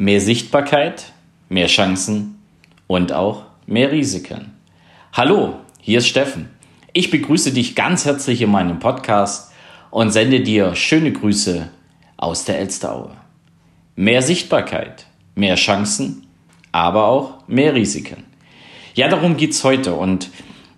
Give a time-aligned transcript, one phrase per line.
[0.00, 1.12] Mehr Sichtbarkeit,
[1.48, 2.40] mehr Chancen
[2.86, 4.52] und auch mehr Risiken.
[5.12, 6.50] Hallo, hier ist Steffen.
[6.92, 9.52] Ich begrüße dich ganz herzlich in meinem Podcast
[9.90, 11.68] und sende dir schöne Grüße
[12.16, 13.16] aus der Elsteraue.
[13.96, 16.28] Mehr Sichtbarkeit, mehr Chancen,
[16.70, 18.22] aber auch mehr Risiken.
[18.94, 20.30] Ja, darum geht es heute und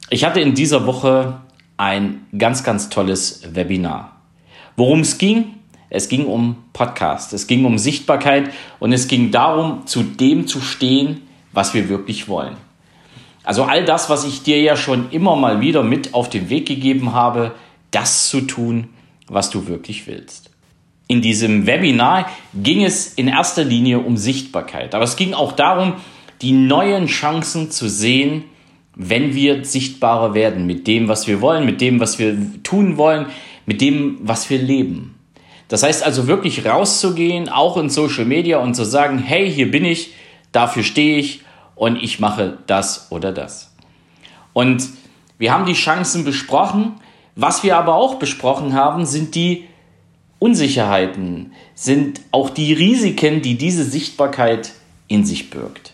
[0.09, 1.43] ich hatte in dieser Woche
[1.77, 4.17] ein ganz, ganz tolles Webinar.
[4.77, 5.57] Worum es ging,
[5.91, 10.61] es ging um Podcast, es ging um Sichtbarkeit und es ging darum, zu dem zu
[10.61, 11.23] stehen,
[11.53, 12.57] was wir wirklich wollen.
[13.43, 16.67] Also all das, was ich dir ja schon immer mal wieder mit auf den Weg
[16.67, 17.53] gegeben habe,
[17.91, 18.89] das zu tun,
[19.27, 20.51] was du wirklich willst.
[21.09, 25.95] In diesem Webinar ging es in erster Linie um Sichtbarkeit, aber es ging auch darum,
[26.41, 28.45] die neuen Chancen zu sehen,
[28.95, 33.27] wenn wir sichtbarer werden mit dem, was wir wollen, mit dem, was wir tun wollen,
[33.67, 35.10] mit dem, was wir leben.
[35.71, 39.85] Das heißt also wirklich rauszugehen, auch in Social Media und zu sagen, hey, hier bin
[39.85, 40.15] ich,
[40.51, 41.43] dafür stehe ich
[41.77, 43.73] und ich mache das oder das.
[44.53, 44.89] Und
[45.39, 46.97] wir haben die Chancen besprochen.
[47.37, 49.69] Was wir aber auch besprochen haben, sind die
[50.41, 54.73] Unsicherheiten, sind auch die Risiken, die diese Sichtbarkeit
[55.07, 55.93] in sich birgt.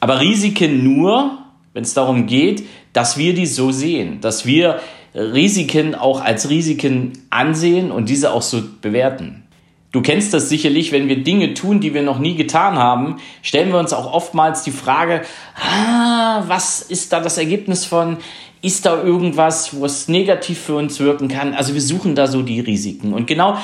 [0.00, 1.36] Aber Risiken nur,
[1.74, 4.80] wenn es darum geht, dass wir die so sehen, dass wir
[5.16, 9.44] Risiken auch als Risiken ansehen und diese auch so bewerten.
[9.92, 13.70] Du kennst das sicherlich, wenn wir Dinge tun, die wir noch nie getan haben, stellen
[13.70, 15.22] wir uns auch oftmals die Frage,
[15.54, 18.18] ah, was ist da das Ergebnis von?
[18.60, 21.54] Ist da irgendwas, was negativ für uns wirken kann?
[21.54, 23.14] Also wir suchen da so die Risiken.
[23.14, 23.56] Und genau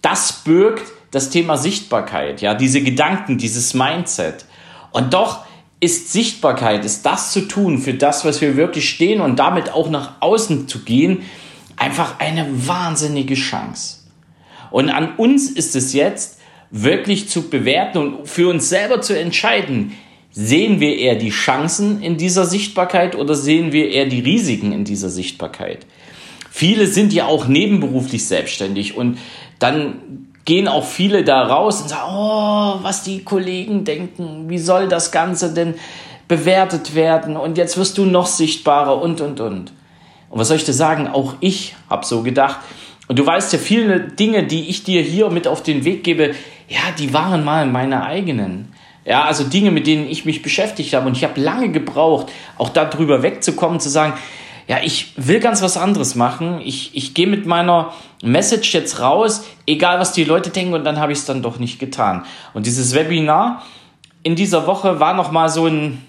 [0.00, 4.46] das birgt das Thema Sichtbarkeit, ja, diese Gedanken, dieses Mindset.
[4.90, 5.44] Und doch
[5.84, 9.90] ist Sichtbarkeit, ist das zu tun für das, was wir wirklich stehen und damit auch
[9.90, 11.22] nach außen zu gehen,
[11.76, 13.98] einfach eine wahnsinnige Chance.
[14.70, 19.92] Und an uns ist es jetzt wirklich zu bewerten und für uns selber zu entscheiden,
[20.32, 24.84] sehen wir eher die Chancen in dieser Sichtbarkeit oder sehen wir eher die Risiken in
[24.84, 25.86] dieser Sichtbarkeit.
[26.50, 29.18] Viele sind ja auch nebenberuflich selbstständig und
[29.60, 34.88] dann gehen auch viele da raus und sagen, oh, was die Kollegen denken, wie soll
[34.88, 35.74] das Ganze denn
[36.28, 39.72] bewertet werden und jetzt wirst du noch sichtbarer und, und, und.
[40.30, 41.08] Und was soll ich dir sagen?
[41.08, 42.58] Auch ich habe so gedacht.
[43.06, 46.34] Und du weißt ja, viele Dinge, die ich dir hier mit auf den Weg gebe,
[46.68, 48.72] ja, die waren mal meine eigenen.
[49.04, 51.06] Ja, also Dinge, mit denen ich mich beschäftigt habe.
[51.06, 54.14] Und ich habe lange gebraucht, auch darüber wegzukommen, zu sagen,
[54.66, 56.60] ja, ich will ganz was anderes machen.
[56.64, 57.92] Ich, ich gehe mit meiner
[58.22, 61.58] Message jetzt raus, egal was die Leute denken, und dann habe ich es dann doch
[61.58, 62.24] nicht getan.
[62.54, 63.62] Und dieses Webinar
[64.22, 66.02] in dieser Woche war nochmal so ein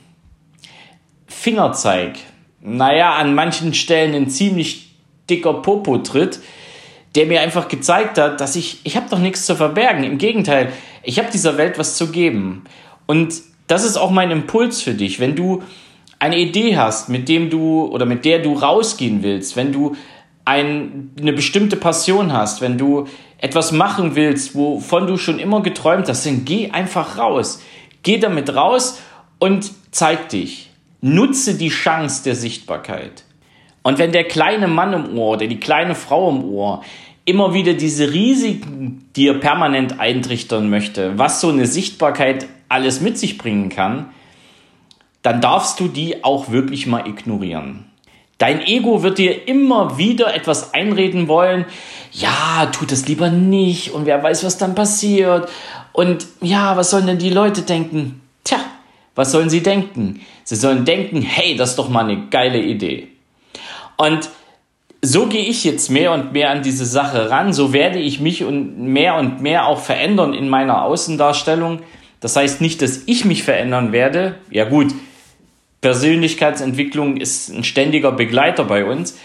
[1.28, 2.18] Fingerzeig.
[2.62, 4.96] Naja, an manchen Stellen ein ziemlich
[5.30, 6.40] dicker Popo-Tritt,
[7.16, 10.04] der mir einfach gezeigt hat, dass ich, ich habe doch nichts zu verbergen.
[10.04, 10.72] Im Gegenteil,
[11.04, 12.64] ich habe dieser Welt was zu geben.
[13.06, 15.20] Und das ist auch mein Impuls für dich.
[15.20, 15.64] Wenn du
[16.20, 19.96] eine Idee hast, mit dem du oder mit der du rausgehen willst, wenn du
[20.46, 23.08] ein, eine bestimmte Passion hast, wenn du
[23.40, 27.62] etwas machen willst, wovon du schon immer geträumt hast, dann geh einfach raus.
[28.04, 29.02] Geh damit raus
[29.40, 30.70] und zeig dich.
[31.02, 33.24] Nutze die Chance der Sichtbarkeit.
[33.84, 36.84] Und wenn der kleine Mann im Ohr oder die kleine Frau im Ohr
[37.26, 43.38] immer wieder diese Risiken dir permanent eintrichtern möchte, was so eine Sichtbarkeit alles mit sich
[43.38, 44.08] bringen kann,
[45.26, 47.86] dann darfst du die auch wirklich mal ignorieren.
[48.38, 51.66] Dein Ego wird dir immer wieder etwas einreden wollen.
[52.12, 55.50] Ja, tut es lieber nicht und wer weiß, was dann passiert.
[55.94, 58.22] Und ja, was sollen denn die Leute denken?
[58.44, 58.60] Tja,
[59.16, 60.22] was sollen sie denken?
[60.44, 63.08] Sie sollen denken, hey, das ist doch mal eine geile Idee.
[63.98, 64.30] Und
[65.02, 67.52] so gehe ich jetzt mehr und mehr an diese Sache ran.
[67.52, 71.80] So werde ich mich und mehr und mehr auch verändern in meiner Außendarstellung.
[72.20, 74.36] Das heißt nicht, dass ich mich verändern werde.
[74.52, 74.94] Ja gut,
[75.86, 79.20] Persönlichkeitsentwicklung ist ein ständiger Begleiter bei uns,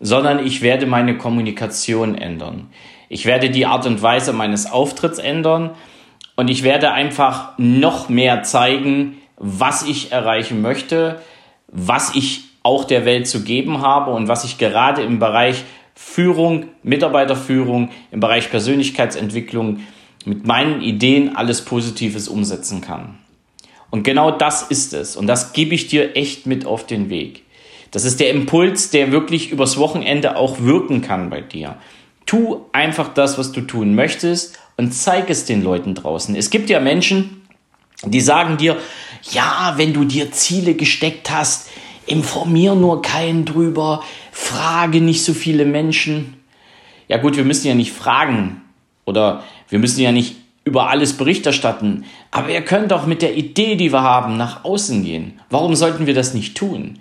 [0.00, 2.70] sondern ich werde meine Kommunikation ändern.
[3.10, 5.72] Ich werde die Art und Weise meines Auftritts ändern
[6.34, 11.20] und ich werde einfach noch mehr zeigen, was ich erreichen möchte,
[11.68, 15.62] was ich auch der Welt zu geben habe und was ich gerade im Bereich
[15.94, 19.80] Führung, Mitarbeiterführung, im Bereich Persönlichkeitsentwicklung
[20.24, 23.18] mit meinen Ideen alles Positives umsetzen kann.
[23.92, 25.16] Und genau das ist es.
[25.16, 27.42] Und das gebe ich dir echt mit auf den Weg.
[27.90, 31.76] Das ist der Impuls, der wirklich übers Wochenende auch wirken kann bei dir.
[32.24, 36.34] Tu einfach das, was du tun möchtest und zeig es den Leuten draußen.
[36.34, 37.42] Es gibt ja Menschen,
[38.06, 38.78] die sagen dir,
[39.30, 41.68] ja, wenn du dir Ziele gesteckt hast,
[42.06, 44.02] informier nur keinen drüber,
[44.32, 46.38] frage nicht so viele Menschen.
[47.08, 48.62] Ja gut, wir müssen ja nicht fragen
[49.04, 53.36] oder wir müssen ja nicht über alles Bericht erstatten, aber wir können doch mit der
[53.36, 55.40] Idee, die wir haben, nach außen gehen.
[55.50, 56.98] Warum sollten wir das nicht tun?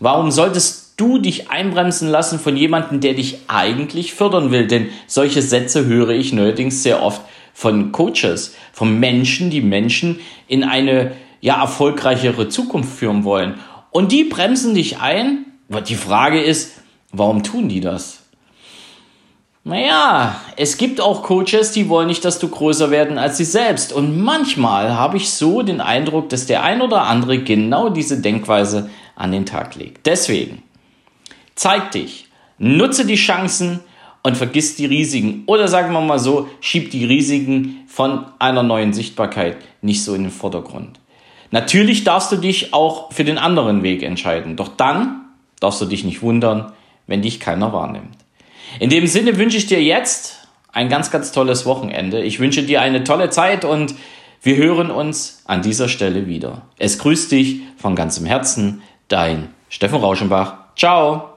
[0.00, 4.66] Warum solltest du dich einbremsen lassen von jemandem, der dich eigentlich fördern will?
[4.66, 7.20] Denn solche Sätze höre ich neuerdings sehr oft
[7.54, 13.54] von Coaches, von Menschen, die Menschen in eine ja erfolgreichere Zukunft führen wollen.
[13.90, 15.44] Und die bremsen dich ein.
[15.88, 16.80] Die Frage ist,
[17.12, 18.21] warum tun die das?
[19.64, 23.92] Naja, es gibt auch Coaches, die wollen nicht, dass du größer werden als sie selbst.
[23.92, 28.90] Und manchmal habe ich so den Eindruck, dass der ein oder andere genau diese Denkweise
[29.14, 30.06] an den Tag legt.
[30.06, 30.62] Deswegen,
[31.54, 32.26] zeig dich,
[32.58, 33.80] nutze die Chancen
[34.24, 35.44] und vergiss die Risiken.
[35.46, 40.22] Oder sagen wir mal so, schieb die Risiken von einer neuen Sichtbarkeit nicht so in
[40.22, 40.98] den Vordergrund.
[41.52, 44.56] Natürlich darfst du dich auch für den anderen Weg entscheiden.
[44.56, 45.20] Doch dann
[45.60, 46.72] darfst du dich nicht wundern,
[47.06, 48.21] wenn dich keiner wahrnimmt.
[48.78, 52.22] In dem Sinne wünsche ich dir jetzt ein ganz, ganz tolles Wochenende.
[52.22, 53.94] Ich wünsche dir eine tolle Zeit und
[54.42, 56.62] wir hören uns an dieser Stelle wieder.
[56.78, 60.74] Es grüßt dich von ganzem Herzen, dein Steffen Rauschenbach.
[60.76, 61.31] Ciao!